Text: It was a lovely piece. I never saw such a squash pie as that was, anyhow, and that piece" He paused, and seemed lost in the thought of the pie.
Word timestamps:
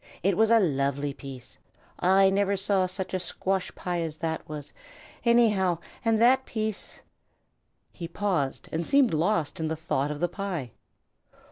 It 0.23 0.35
was 0.35 0.49
a 0.49 0.59
lovely 0.59 1.13
piece. 1.13 1.59
I 1.99 2.31
never 2.31 2.57
saw 2.57 2.87
such 2.87 3.13
a 3.13 3.19
squash 3.19 3.69
pie 3.75 4.01
as 4.01 4.17
that 4.17 4.49
was, 4.49 4.73
anyhow, 5.23 5.77
and 6.03 6.19
that 6.19 6.43
piece" 6.47 7.03
He 7.91 8.07
paused, 8.07 8.67
and 8.71 8.83
seemed 8.87 9.13
lost 9.13 9.59
in 9.59 9.67
the 9.67 9.75
thought 9.75 10.09
of 10.09 10.19
the 10.19 10.27
pie. 10.27 10.71